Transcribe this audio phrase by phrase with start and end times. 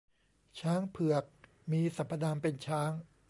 [0.59, 1.25] ช้างเผือก
[1.71, 2.91] มีสรรพนามเป็นช้าง